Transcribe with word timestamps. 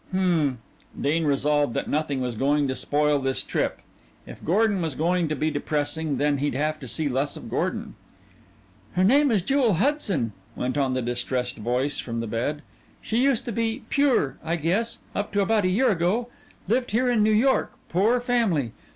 "Hm." 0.11 0.57
Dean 0.99 1.25
resolved 1.25 1.75
that 1.75 1.87
nothing 1.87 2.21
was 2.21 2.33
going 2.35 2.67
to 2.67 2.75
spoil 2.75 3.21
his 3.21 3.43
trip. 3.43 3.81
If 4.25 4.43
Gordon 4.43 4.81
was 4.81 4.95
going 4.95 5.27
to 5.27 5.35
be 5.35 5.51
depressing, 5.51 6.17
then 6.17 6.39
he'd 6.39 6.55
have 6.55 6.79
to 6.79 6.87
see 6.87 7.07
less 7.07 7.37
of 7.37 7.51
Gordon. 7.51 7.93
"Her 8.93 9.03
name 9.03 9.29
is 9.29 9.43
Jewel 9.43 9.73
Hudson," 9.75 10.31
went 10.55 10.75
on 10.75 10.95
the 10.95 11.03
distressed 11.03 11.57
voice 11.57 11.99
from 11.99 12.19
the 12.19 12.25
bed. 12.25 12.63
"She 12.99 13.17
used 13.17 13.45
to 13.45 13.51
be 13.51 13.83
'pure,' 13.89 14.39
I 14.43 14.55
guess, 14.55 14.97
up 15.13 15.31
to 15.33 15.41
about 15.41 15.65
a 15.65 15.69
year 15.69 15.91
ago. 15.91 16.29
Lived 16.67 16.89
here 16.89 17.07
in 17.07 17.21
New 17.21 17.29
York 17.29 17.71
poor 17.87 18.19
family. 18.19 18.71